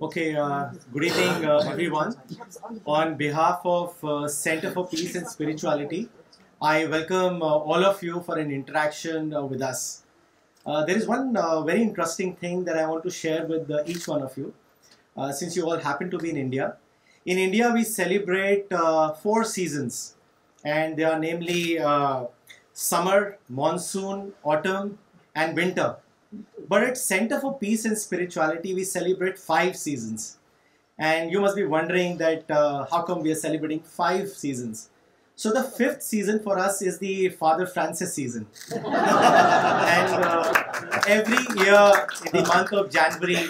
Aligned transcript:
Okay, 0.00 0.36
uh, 0.36 0.70
good 0.92 1.04
evening 1.04 1.44
uh, 1.44 1.70
everyone. 1.70 2.14
On 2.86 3.16
behalf 3.16 3.60
of 3.64 4.04
uh, 4.04 4.28
Center 4.28 4.70
for 4.70 4.86
Peace 4.86 5.16
and 5.16 5.26
Spirituality, 5.26 6.08
I 6.62 6.86
welcome 6.86 7.42
all 7.42 7.84
of 7.84 8.00
you 8.00 8.20
for 8.20 8.38
an 8.38 8.52
interaction 8.52 9.34
with 9.48 9.60
us. 9.60 10.04
There 10.64 10.96
is 10.96 11.08
one 11.08 11.34
very 11.34 11.82
interesting 11.82 12.36
thing 12.36 12.64
that 12.66 12.78
I 12.78 12.86
want 12.86 13.02
to 13.04 13.10
share 13.10 13.44
with 13.44 13.68
each 13.88 14.06
one 14.06 14.22
of 14.22 14.36
you, 14.36 14.54
since 15.32 15.56
you 15.56 15.64
all 15.64 15.78
happen 15.78 16.10
to 16.10 16.18
be 16.18 16.30
in 16.30 16.36
India. 16.36 16.76
In 17.26 17.38
India, 17.38 17.72
we 17.74 17.82
celebrate 17.82 18.66
4 18.70 19.44
seasons, 19.44 20.14
and 20.62 20.96
they 20.96 21.04
are 21.04 21.18
namely 21.18 21.78
summer, 22.72 23.38
monsoon, 23.48 24.32
autumn 24.44 24.98
and 25.34 25.56
winter. 25.56 25.96
But 26.68 26.82
at 26.82 26.98
Center 26.98 27.40
for 27.40 27.58
Peace 27.58 27.84
and 27.84 27.96
Spirituality, 27.96 28.74
we 28.74 28.84
celebrate 28.84 29.38
5 29.38 29.76
seasons. 29.76 30.38
And 30.98 31.32
you 31.32 31.40
must 31.40 31.56
be 31.56 31.64
wondering 31.64 32.18
that 32.18 32.50
uh, 32.50 32.86
how 32.90 33.02
come 33.02 33.22
we 33.22 33.32
are 33.32 33.40
celebrating 33.46 33.80
5 33.80 34.28
seasons? 34.28 34.90
So 35.36 35.52
the 35.52 35.60
5th 35.60 36.02
season 36.02 36.40
for 36.40 36.58
us 36.58 36.82
is 36.82 36.98
the 36.98 37.28
Father 37.28 37.66
Francis 37.66 38.14
season. 38.14 38.46
And 38.74 40.24
uh, 40.30 40.52
every 41.06 41.44
year 41.62 42.06
in 42.26 42.32
the 42.38 42.44
month 42.52 42.72
of 42.72 42.90
January, 42.90 43.46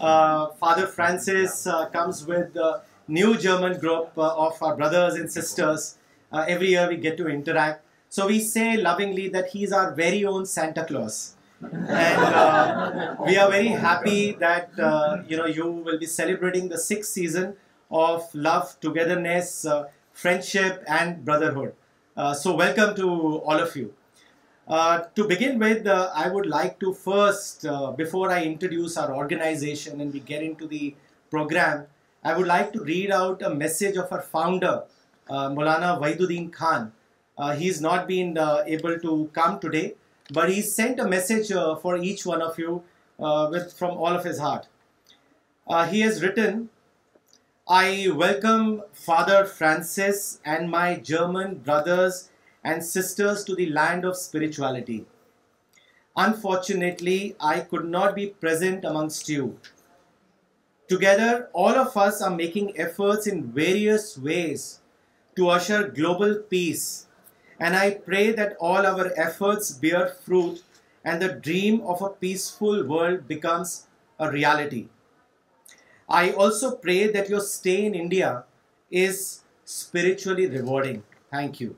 uh, 0.00 0.48
Father 0.64 0.86
Francis 0.86 1.66
comes 1.92 2.26
with 2.26 2.56
a 2.56 2.82
new 3.06 3.38
German 3.38 3.78
group 3.78 4.10
of 4.16 4.62
our 4.62 4.76
brothers 4.76 5.14
and 5.14 5.30
sisters. 5.30 5.96
Every 6.32 6.70
year 6.70 6.88
we 6.88 6.96
get 6.96 7.16
to 7.18 7.28
interact. 7.28 7.82
So 8.10 8.26
we 8.26 8.40
say 8.40 8.76
lovingly 8.76 9.28
that 9.28 9.50
he's 9.50 9.72
our 9.72 9.94
very 9.94 10.24
own 10.26 10.44
Santa 10.44 10.84
Claus. 10.84 11.26
We 11.62 13.34
are 13.36 13.48
very 13.50 13.68
happy 13.82 15.42
season 17.04 17.50
of 18.02 18.24
love 18.34 18.58
togetherness 18.80 19.64
friendship 20.22 20.90
and 20.98 21.16
brotherhood 21.26 21.72
so 22.42 22.48
welcome 22.58 22.88
to 22.96 23.06
all 23.52 23.60
of 23.60 23.72
to 25.14 25.22
begin 25.28 25.52
like 26.48 26.70
to 26.80 26.88
first 27.04 27.58
before 27.98 28.24
I 28.32 28.40
introduce 28.48 28.92
our 28.98 29.08
organisation 29.16 30.10
to 30.58 30.64
read 32.86 33.10
out 33.14 33.38
message 33.56 33.92
of 34.02 34.12
our 34.12 34.20
founder 34.30 34.74
Maulana 35.54 35.90
Wahiduddin 36.20 36.48
Khan 36.58 36.82
has 37.60 37.80
not 37.82 38.00
been able 38.06 39.88
But 40.36 40.50
he 40.50 40.60
sent 40.60 41.00
a 41.00 41.08
message 41.08 41.50
uh, 41.50 41.76
for 41.76 41.96
each 41.96 42.26
one 42.26 42.42
of 42.42 42.58
you 42.58 42.82
uh, 43.18 43.60
from 43.76 43.96
all 43.96 44.14
of 44.16 44.24
his 44.24 44.38
heart. 44.38 44.66
Uh, 45.66 45.86
he 45.86 46.00
has 46.00 46.22
written, 46.22 46.68
I 47.66 48.10
welcome 48.14 48.82
Father 48.92 49.44
Francis 49.44 50.40
and 50.44 50.70
my 50.70 50.96
German 50.96 51.56
brothers 51.56 52.30
and 52.62 52.84
sisters 52.84 53.42
to 53.44 53.54
the 53.54 53.70
land 53.70 54.04
of 54.04 54.16
spirituality. 54.16 55.06
Unfortunately, 56.16 57.36
I 57.40 57.60
could 57.60 57.88
not 57.88 58.14
be 58.14 58.26
present 58.26 58.84
amongst 58.84 59.28
you. 59.28 59.58
Together, 60.88 61.48
all 61.52 61.74
of 61.84 61.96
us 61.96 62.20
are 62.20 62.34
making 62.34 62.78
efforts 62.78 63.26
in 63.26 63.52
various 63.52 64.18
ways 64.18 64.80
to 65.36 65.48
usher 65.48 65.88
global 65.88 66.36
peace 66.56 66.88
and 67.60 67.74
I 67.74 67.90
pray 67.90 68.32
that 68.32 68.56
all 68.60 68.86
our 68.86 69.12
efforts 69.16 69.72
bear 69.72 70.06
fruit 70.06 70.62
and 71.04 71.20
the 71.20 71.28
dream 71.28 71.80
of 71.80 72.02
a 72.02 72.10
peaceful 72.10 72.84
world 72.84 73.26
becomes 73.26 73.86
a 74.18 74.30
reality. 74.30 74.88
I 76.08 76.32
also 76.32 76.76
pray 76.76 77.08
that 77.08 77.28
your 77.28 77.40
stay 77.40 77.84
in 77.84 77.94
India 77.94 78.44
is 78.90 79.40
spiritually 79.64 80.46
rewarding. 80.46 81.02
Thank 81.30 81.60
you. 81.60 81.76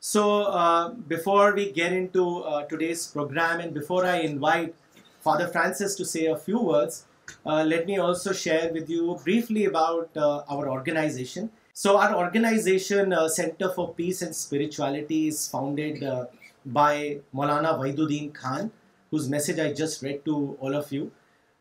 So 0.00 0.44
uh, 0.44 0.90
before 0.90 1.54
we 1.54 1.72
get 1.72 1.92
into 1.92 2.42
uh, 2.42 2.64
today's 2.66 3.06
program, 3.06 3.60
and 3.60 3.72
before 3.72 4.04
I 4.04 4.18
invite 4.18 4.74
Father 5.20 5.46
Francis 5.46 5.94
to 5.96 6.04
say 6.04 6.26
a 6.26 6.36
few 6.36 6.60
words, 6.60 7.06
uh, 7.46 7.62
let 7.62 7.86
me 7.86 7.98
also 7.98 8.32
share 8.32 8.72
with 8.72 8.90
you 8.90 9.18
briefly 9.24 9.64
about 9.64 10.10
our 10.16 10.68
organization. 10.68 11.50
So 11.74 11.96
our 11.96 12.14
organization, 12.14 13.14
uh, 13.14 13.28
Center 13.28 13.70
for 13.70 13.94
Peace 13.94 14.20
and 14.20 14.36
Spirituality, 14.36 15.28
is 15.28 15.48
founded 15.48 16.04
uh, 16.04 16.26
by 16.66 17.18
Maulana 17.34 17.78
Wahiduddin 17.78 18.34
Khan, 18.34 18.70
whose 19.10 19.26
message 19.26 19.58
I 19.58 19.72
just 19.72 20.02
read 20.02 20.22
to 20.26 20.58
all 20.60 20.74
of 20.74 20.92
you. 20.92 21.10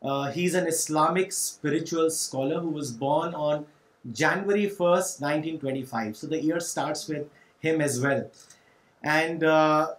Uh, 0.03 0.29
he's 0.31 0.53
an 0.53 0.67
Islamic 0.67 1.31
spiritual 1.31 2.09
scholar 2.09 2.59
who 2.59 2.69
was 2.69 2.91
born 2.91 3.33
on 3.33 3.65
January 4.11 4.65
1st, 4.65 5.21
1925. 5.27 6.17
So 6.17 6.27
the 6.27 6.43
year 6.43 6.59
starts 6.59 7.07
with 7.07 7.25
him 7.61 7.79
as 7.79 8.01
well. 8.01 8.29
And 9.03 9.43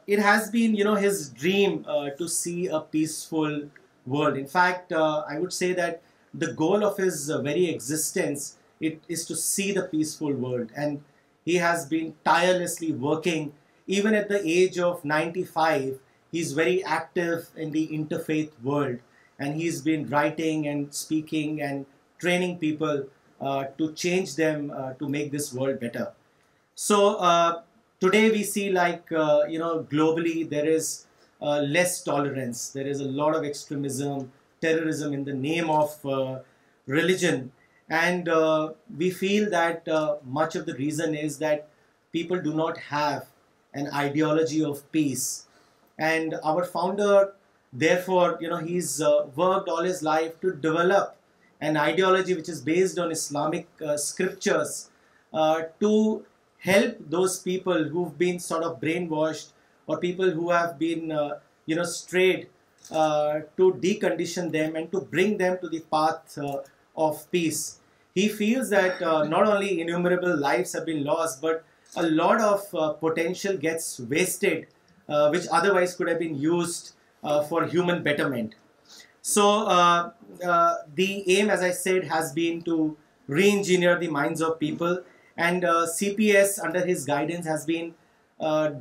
it 0.06 0.18
has 0.18 0.50
been, 0.50 0.74
his 0.74 1.30
dream 1.30 1.84
to 1.84 2.28
see 2.28 2.66
a 2.66 2.80
peaceful 2.80 3.70
world. 4.06 4.36
In 4.36 4.46
fact, 4.46 4.92
I 4.92 5.38
would 5.38 5.54
say 5.54 5.72
that 5.72 6.02
the 6.34 6.52
goal 6.52 6.84
of 6.84 6.98
his 6.98 7.30
very 7.30 7.70
existence 7.70 8.50
it 8.82 9.00
is 9.08 9.24
to 9.26 9.36
see 9.36 9.72
the 9.72 9.82
peaceful 9.82 10.32
world. 10.32 10.70
And 10.76 11.02
he 11.44 11.56
has 11.56 11.86
been 11.86 12.14
tirelessly 12.24 12.92
working. 12.92 13.52
Even 13.86 14.14
at 14.14 14.28
the 14.28 14.44
age 14.46 14.78
of 14.78 15.04
95, 15.04 16.00
he's 16.30 16.52
very 16.52 16.84
active 16.84 17.50
in 17.56 17.70
the 17.70 17.88
interfaith 17.88 18.50
world. 18.62 18.98
And 19.38 19.54
he's 19.54 19.80
been 19.80 20.08
writing 20.08 20.66
and 20.66 20.92
speaking 20.92 21.62
and 21.62 21.86
training 22.18 22.58
people 22.58 23.06
uh, 23.40 23.64
to 23.78 23.92
change 23.92 24.36
them 24.36 24.72
uh, 24.76 24.92
to 24.94 25.08
make 25.08 25.30
this 25.30 25.52
world 25.52 25.80
better. 25.80 26.12
So 26.74 27.16
uh, 27.16 27.62
today 28.00 28.30
we 28.30 28.42
see, 28.42 28.70
like, 28.70 29.08
globally 29.08 30.48
there 30.48 30.68
is 30.68 31.06
less 31.40 32.02
tolerance. 32.02 32.70
There 32.70 32.86
is 32.86 33.00
a 33.00 33.04
lot 33.04 33.36
of 33.36 33.44
extremism, 33.44 34.32
terrorism 34.60 35.12
in 35.12 35.22
the 35.22 35.34
name 35.34 35.70
of 35.70 36.44
religion. 36.86 37.50
And 38.00 38.28
uh, 38.28 38.72
we 39.00 39.10
feel 39.10 39.50
that 39.50 39.86
uh, 39.86 40.16
much 40.24 40.56
of 40.56 40.64
the 40.64 40.74
reason 40.74 41.14
is 41.14 41.38
that 41.38 41.68
people 42.10 42.40
do 42.40 42.54
not 42.54 42.78
have 42.90 43.26
an 43.74 43.90
ideology 43.92 44.64
of 44.64 44.80
peace. 44.92 45.44
And 45.98 46.34
our 46.42 46.64
founder, 46.64 47.34
therefore, 47.70 48.38
he's 48.66 49.02
uh, 49.02 49.26
worked 49.36 49.68
all 49.68 49.82
his 49.82 50.02
life 50.02 50.40
to 50.40 50.54
develop 50.54 51.16
an 51.60 51.76
ideology 51.76 52.34
which 52.34 52.48
is 52.48 52.62
based 52.62 52.98
on 52.98 53.12
Islamic 53.12 53.68
scriptures 53.96 54.88
to 55.32 56.24
help 56.70 56.96
those 57.16 57.38
people 57.40 57.84
who've 57.90 58.16
been 58.18 58.38
sort 58.38 58.64
of 58.64 58.80
brainwashed, 58.80 59.50
or 59.86 59.98
people 59.98 60.30
who 60.30 60.50
have 60.50 60.78
been, 60.78 61.12
strayed, 61.84 62.48
to 62.90 63.70
decondition 63.86 64.50
them 64.50 64.76
and 64.76 64.90
to 64.90 65.02
bring 65.02 65.36
them 65.36 65.58
to 65.60 65.68
the 65.68 65.80
path 65.96 66.38
of 66.96 67.30
peace. 67.30 67.62
He 68.16 68.28
feels 68.38 68.70
that 68.70 69.00
not 69.30 69.48
only 69.48 69.82
enable 69.94 70.40
life 70.40 70.74
lost 70.88 71.42
but 71.44 72.40
of 72.44 72.70
potential 73.00 73.58
gets 73.62 73.98
wasted 74.08 74.64
for 77.48 77.62
human 77.74 78.02
betterment 78.02 78.54
so 79.26 79.46
the 80.96 81.10
aim 81.34 81.50
is 81.50 81.62
has 82.12 82.32
been 82.34 82.86
re 83.36 83.48
engineer 83.52 83.96
the 83.98 84.08
minds 84.18 84.42
of 84.42 84.58
people 84.58 84.94
and 85.44 85.64
C 85.94 86.14
P 86.14 86.26
S 86.36 86.58
under 86.64 86.88
his 86.90 87.06
guidance 87.08 87.46
has 87.48 87.64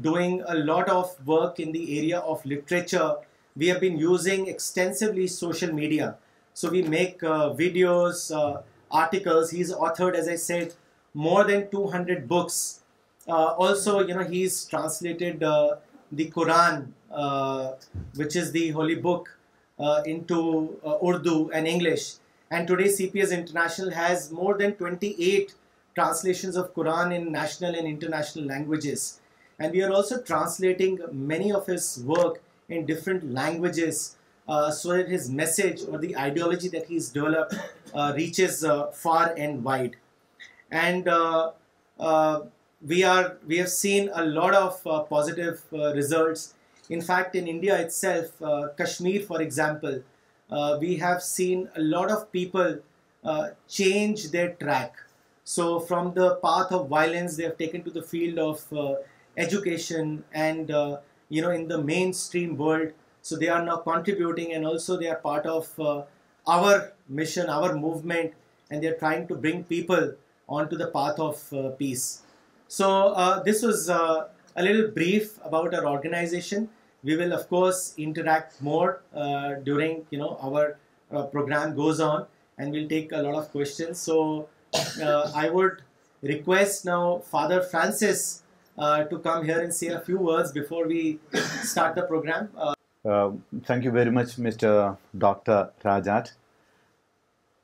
been doing 0.03 0.39
lot 0.65 0.89
of 0.91 1.13
work 1.27 1.61
enough 1.65 2.45
literature 2.51 3.03
we 3.59 3.71
are 3.71 3.79
using 3.79 5.03
social 5.33 5.71
media 5.71 6.11
so 6.61 6.69
we 6.71 6.81
make 6.89 7.23
videos 7.57 8.31
articles. 8.91 9.51
He's 9.51 9.73
authored, 9.73 10.15
as 10.15 10.27
I 10.27 10.35
said, 10.35 10.73
more 11.13 11.43
than 11.43 11.69
200 11.69 12.27
books. 12.27 12.81
Uh, 13.27 13.53
also, 13.65 14.05
he's 14.27 14.65
translated 14.65 15.43
uh, 15.43 15.75
the 16.11 16.29
Quran, 16.29 16.91
uh, 17.11 17.73
which 18.15 18.35
is 18.35 18.51
the 18.51 18.69
holy 18.71 18.95
book, 18.95 19.37
into 20.05 20.77
Urdu 21.07 21.49
and 21.51 21.67
English. 21.67 22.13
And 22.51 22.67
today 22.67 22.83
CPS 22.83 23.31
International 23.31 23.89
has 23.89 24.31
more 24.31 24.55
than 24.55 24.75
28 24.75 25.55
translations 25.95 26.55
of 26.55 26.75
Quran 26.75 27.15
in 27.15 27.31
national 27.31 27.73
and 27.73 27.87
international 27.87 28.45
languages. 28.45 29.21
And 29.57 29.71
we 29.71 29.81
are 29.81 29.91
also 29.91 30.21
translating 30.21 30.99
many 31.11 31.51
of 31.51 31.65
his 31.65 32.03
work 32.05 32.43
in 32.69 32.85
different 32.85 33.33
languages 33.33 34.09
uh, 34.47 34.71
so 34.71 34.97
that 34.97 35.07
his 35.07 35.29
message 35.29 35.81
or 35.87 35.99
the 35.99 36.17
ideology 36.17 36.67
that 36.67 36.87
he's 36.87 37.09
developed 37.09 37.53
uh, 37.93 38.11
reaches 38.15 38.63
uh, 38.63 38.87
far 38.87 39.33
and 39.37 39.63
wide. 39.63 39.95
And 40.71 41.05
we 42.81 43.01
have 43.01 43.69
seen 43.69 44.09
a 44.11 44.25
lot 44.25 44.53
of 44.53 44.83
positive 45.09 45.63
results. 45.71 46.55
In 46.89 47.01
fact, 47.01 47.35
in 47.35 47.47
India 47.47 47.79
itself, 47.79 48.31
Kashmir, 48.77 49.21
for 49.21 49.41
example, 49.41 50.01
we 50.79 50.97
have 50.97 51.21
seen 51.21 51.69
a 51.75 51.81
lot 51.81 52.09
of 52.09 52.31
people 52.31 52.79
change 53.67 54.31
their 54.31 54.53
track. 54.53 54.95
So 55.43 55.79
from 55.79 56.13
the 56.13 56.35
path 56.35 56.71
of 56.71 56.87
violence, 56.89 57.37
they 57.37 57.43
have 57.43 57.57
taken 57.57 57.83
to 57.83 57.91
the 57.91 58.01
field 58.01 58.39
of 58.39 59.05
education, 59.37 60.23
and 60.33 60.71
in 61.29 61.67
the 61.67 61.81
mainstream 61.83 62.57
world, 62.57 62.89
so 63.21 63.37
they 63.37 63.49
are 63.49 63.63
now 63.63 63.77
contributing, 63.77 64.53
and 64.53 64.65
also 64.65 64.97
they 64.97 65.07
are 65.07 65.15
part 65.15 65.45
of 65.45 65.79
uh, 65.79 66.03
our 66.47 66.93
mission, 67.07 67.49
our 67.49 67.75
movement, 67.75 68.33
and 68.69 68.81
they 68.81 68.87
are 68.87 68.97
trying 68.97 69.27
to 69.27 69.35
bring 69.35 69.63
people 69.63 70.13
onto 70.49 70.75
the 70.75 70.87
path 70.87 71.19
of 71.19 71.53
uh, 71.53 71.69
peace. 71.69 72.23
So 72.67 73.13
uh, 73.13 73.43
this 73.43 73.61
was 73.61 73.89
a 73.89 74.29
little 74.57 74.89
brief 74.89 75.37
about 75.43 75.73
our 75.73 75.85
organization. 75.87 76.69
We 77.03 77.15
will 77.15 77.33
of 77.33 77.47
course 77.47 77.93
interact 77.97 78.61
more 78.61 79.01
during 79.63 80.05
our 80.19 80.75
program 81.31 81.75
goes 81.75 81.99
on, 81.99 82.25
and 82.57 82.71
we'll 82.71 82.89
take 82.89 83.11
a 83.11 83.17
lot 83.17 83.35
of 83.35 83.51
questions. 83.51 83.99
So 83.99 84.49
I 85.35 85.49
would 85.53 85.83
request 86.23 86.85
now 86.85 87.19
Father 87.19 87.61
Francis 87.61 88.41
to 88.79 89.19
come 89.23 89.45
here 89.45 89.59
and 89.59 89.73
say 89.73 89.89
a 89.89 89.99
few 89.99 90.17
words 90.17 90.51
before 90.51 90.87
we 90.87 91.19
start 91.61 91.95
the 91.95 92.03
program. 92.03 92.49
thank 93.05 93.83
you 93.83 93.91
very 93.91 94.09
much, 94.11 94.37
Mr. 94.37 94.97
Dr. 95.17 95.71
Rajat. 95.83 96.31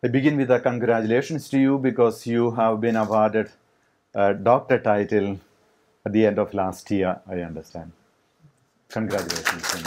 I 0.03 0.07
begin 0.09 0.35
with 0.37 0.49
a 0.51 0.59
congratulations 0.59 1.49
to 1.49 1.59
you 1.59 1.77
because 1.77 2.25
you 2.27 2.49
have 2.51 2.81
been 2.81 2.95
awarded 2.95 3.51
a 4.13 4.33
doctor 4.33 4.79
title 4.79 5.37
at 6.05 6.11
the 6.13 6.25
end 6.25 6.39
of 6.39 6.53
last 6.53 6.89
year, 6.91 7.19
I 7.27 7.39
understand. 7.41 7.91
Congratulations. 8.89 9.63
To 9.69 9.79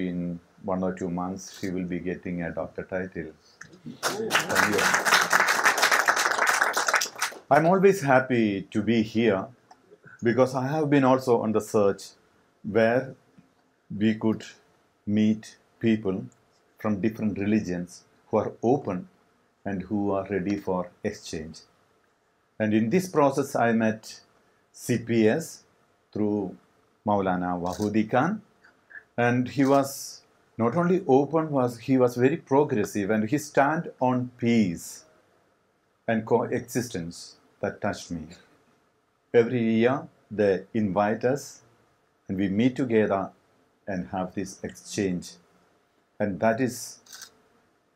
to 8.70 8.82
be 8.82 9.02
here 9.02 9.42
because 10.22 10.54
I've 10.56 10.84
been 10.88 11.04
also 11.04 11.42
other 11.42 11.60
search 11.60 12.04
where 12.74 12.98
we 14.00 14.12
could 14.20 14.42
meet 15.14 15.46
people 15.80 16.18
from 16.82 16.94
different 17.00 17.38
religions 17.38 18.02
who 18.32 18.38
are 18.38 18.46
open 18.46 19.02
and 19.64 19.84
who 19.90 20.14
are 20.16 20.30
ready 20.30 20.56
for 20.64 20.84
exchange 21.02 21.60
and 22.58 22.74
in 22.80 22.90
this 22.92 23.10
process 23.12 23.56
I 23.56 23.72
met 23.78 24.06
C 24.86 24.96
P 25.06 25.20
S 25.30 25.48
through 26.12 26.30
Maulana 27.38 27.54
Wahiduddin 27.62 28.02
Khan 28.12 28.36
And 29.16 29.48
he 29.48 29.64
was 29.64 30.22
not 30.58 30.76
only 30.76 31.04
open, 31.06 31.48
he 31.80 31.98
was 31.98 32.16
very 32.16 32.36
progressive, 32.36 33.10
and 33.10 33.28
his 33.28 33.46
stand 33.46 33.90
on 34.00 34.30
peace 34.38 35.04
and 36.08 36.26
coexistence 36.26 37.36
that 37.60 37.80
touched 37.80 38.10
me. 38.10 38.26
Every 39.32 39.62
year 39.62 40.06
they 40.30 40.64
invite 40.74 41.24
us 41.24 41.62
and 42.28 42.38
we 42.38 42.48
meet 42.48 42.76
together 42.76 43.30
and 43.86 44.06
have 44.08 44.34
this 44.34 44.62
exchange. 44.62 45.32
And 46.20 46.38
that 46.40 46.60
is 46.60 46.98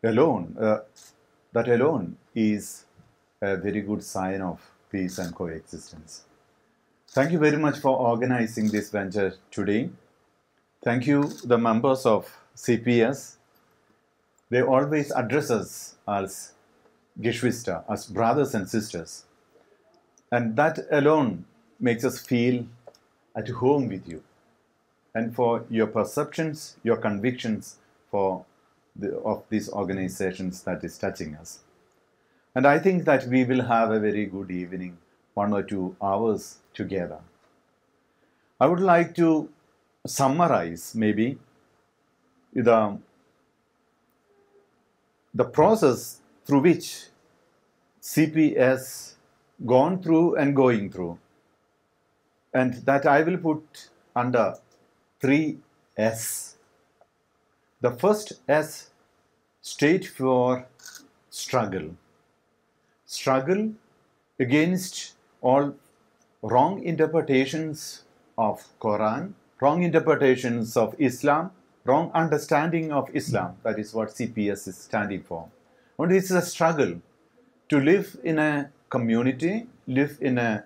alone, 0.02 0.56
uh, 0.60 0.80
is 2.34 2.84
a 3.42 3.56
very 3.56 3.80
good 3.80 4.02
sign 4.02 4.42
of 4.42 4.60
peace 4.90 5.18
and 5.18 5.34
coexistence. 5.34 6.24
Thank 7.08 7.32
you 7.32 7.38
very 7.38 7.56
much 7.56 7.78
for 7.78 7.96
organizing 7.98 8.68
this 8.68 8.90
venture 8.90 9.34
today. 9.50 9.90
Thank 10.84 11.08
you, 11.08 11.24
the 11.42 11.58
members 11.58 12.06
of 12.06 12.32
CPS. 12.54 13.36
They 14.48 14.62
always 14.62 15.10
address 15.10 15.50
us 15.50 15.96
as 16.06 16.52
Geschwister, 17.20 17.82
as 17.90 18.06
brothers 18.06 18.54
and 18.54 18.68
sisters. 18.68 19.24
And 20.30 20.54
that 20.54 20.78
alone 20.92 21.46
makes 21.80 22.04
us 22.04 22.20
feel 22.20 22.64
at 23.34 23.48
home 23.48 23.88
with 23.88 24.06
you. 24.06 24.22
And 25.16 25.34
for 25.34 25.64
your 25.68 25.88
perceptions, 25.88 26.76
your 26.84 26.96
convictions 26.96 27.78
of 28.12 28.44
these 29.50 29.68
organizations 29.70 30.62
that 30.62 30.84
is 30.84 30.96
touching 30.96 31.34
us. 31.34 31.60
And 32.54 32.66
I 32.66 32.78
think 32.78 33.04
that 33.04 33.26
we 33.26 33.44
will 33.44 33.62
have 33.62 33.90
a 33.90 33.98
very 33.98 34.26
good 34.26 34.50
evening, 34.50 34.98
1 35.34 35.52
or 35.52 35.62
2 35.62 35.96
hours 36.00 36.58
together. 36.72 37.18
I 38.60 38.66
would 38.66 38.86
like 38.94 39.16
to 39.16 39.46
summarize 40.08 40.94
maybe 40.94 41.38
the 42.54 42.98
process 45.52 46.20
through 46.44 46.60
which 46.60 47.08
CP 48.02 48.58
has 48.58 49.16
gone 49.66 50.02
through 50.02 50.36
and 50.36 50.56
going 50.56 50.90
through, 50.90 51.18
and 52.54 52.74
that 52.86 53.06
I 53.06 53.22
will 53.22 53.36
put 53.36 53.90
under 54.16 54.56
3 55.20 55.58
S's. 55.96 56.56
The 57.80 57.92
first 57.92 58.32
S 58.48 58.90
stands 59.60 60.08
for 60.08 60.66
struggle. 61.30 61.94
Struggle 63.04 63.72
against 64.40 65.14
all 65.42 65.76
wrong 66.42 66.82
interpretations 66.82 68.04
of 68.36 68.66
Quran 68.80 69.34
wrong 69.60 69.82
interpretations 69.82 70.76
of 70.76 70.94
Islam, 70.98 71.50
wrong 71.84 72.10
understanding 72.14 72.92
of 72.92 73.10
Islam. 73.14 73.56
That 73.62 73.78
is 73.78 73.92
what 73.92 74.10
CPS 74.10 74.68
is 74.72 74.76
standing 74.76 75.22
for. 75.22 75.48
And 75.98 76.12
it's 76.12 76.30
a 76.30 76.42
struggle 76.42 76.92
to 77.70 77.80
live 77.80 78.16
in 78.22 78.38
a 78.38 78.70
community, 78.88 79.66
live 79.86 80.18
in 80.20 80.38
a 80.38 80.64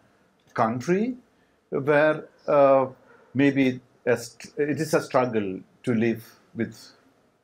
country 0.55 1.15
where 1.71 2.27
uh, 2.47 2.87
maybe 3.35 3.81
it 4.05 4.79
is 4.85 4.95
a 4.95 5.03
struggle 5.03 5.61
to 5.85 5.95
live 5.95 6.25
with 6.55 6.75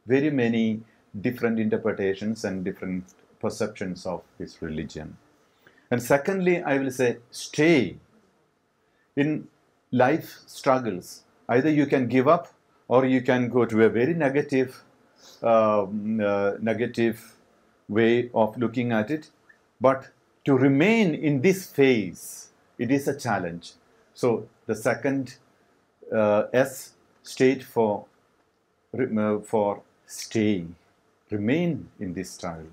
very 0.07 0.31
many 0.31 0.81
different 1.29 1.59
interpretations 1.59 2.45
and 2.45 2.65
different 2.65 3.15
perceptions 3.41 4.05
of 4.07 4.21
this 4.39 4.61
religion. 4.61 5.17
And 5.91 6.03
secondly, 6.03 6.61
I 6.63 6.77
will 6.79 6.91
say 6.91 7.17
stay 7.31 7.97
in 9.17 9.49
life 9.91 10.35
struggles, 10.47 11.15
Either 11.49 11.71
you 11.71 11.87
can 11.87 12.09
give 12.09 12.29
up, 12.29 12.49
or 12.89 13.05
you 13.05 13.23
can 13.23 13.49
go 13.49 13.65
to 13.65 13.85
a 13.85 13.89
very 13.89 14.15
negative, 14.15 14.83
uh, 15.43 15.87
mm, 15.87 16.21
uh, 16.23 16.59
negative 16.61 17.35
way 17.89 18.31
of 18.35 18.57
looking 18.59 18.93
at 18.93 19.11
it. 19.11 19.31
But 19.81 20.09
to 20.45 20.55
remain 20.55 21.15
in 21.15 21.41
this 21.41 21.67
phase, 21.71 22.51
it 22.79 22.91
is 22.91 23.09
a 23.09 23.19
challenge. 23.19 23.73
So 24.15 24.49
the 24.67 24.75
second 24.75 25.37
uh, 26.15 26.45
S, 26.53 26.95
state 27.23 27.63
for 27.63 28.07
staying, 30.07 30.75
remain 31.31 31.89
in 32.01 32.15
this 32.15 32.31
style. 32.33 32.73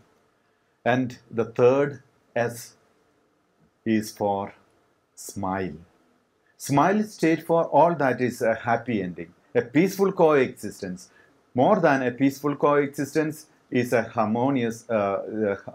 And 0.86 1.18
the 1.32 1.46
third 1.46 2.04
S 2.36 2.75
is 3.86 4.12
for 4.12 4.54
smile. 5.14 5.75
Smile 6.58 7.02
is 7.02 7.14
state 7.14 7.44
for 7.46 7.66
all 7.66 7.96
that 7.96 8.22
is 8.22 8.42
a 8.42 8.56
happy 8.56 9.02
ending, 9.02 9.32
a 9.54 9.62
peaceful 9.62 10.12
coexistence. 10.12 11.10
More 11.54 11.80
than 11.80 12.02
a 12.04 12.12
peaceful 12.12 12.56
coexistence 12.56 13.48
is 13.70 13.92
a 13.94 14.04
harmonious 14.04 14.90
uh, 14.90 15.58
uh, 15.68 15.72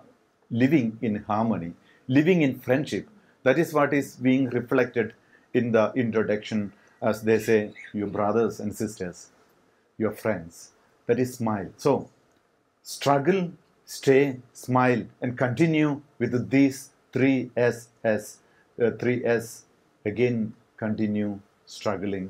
living 0.51 0.99
in 1.03 1.17
harmony, 1.25 1.73
living 2.09 2.43
in 2.43 2.59
friendship. 2.61 3.09
That 3.43 3.59
is 3.59 3.75
what 3.75 3.93
is 3.93 4.17
being 4.17 4.49
reflected 4.51 5.15
in 5.53 5.73
the 5.73 5.93
introduction, 5.95 6.73
as 7.03 7.23
they 7.23 7.39
say, 7.39 7.73
your 7.93 8.07
brothers 8.07 8.61
and 8.61 8.75
sisters, 8.75 9.31
your 9.99 10.13
friends. 10.13 10.73
That 11.07 11.19
is 11.19 11.35
smile. 11.35 11.69
So, 11.77 12.09
struggle, 12.83 13.53
stay, 13.85 14.41
smile, 14.53 15.05
and 15.21 15.37
continue 15.37 16.01
with 16.19 16.49
these 16.49 16.91
three 17.13 17.51
S's. 17.55 18.39
Uh, 18.81 20.11
again, 20.11 20.49
continue 20.83 21.33
struggling 21.73 22.29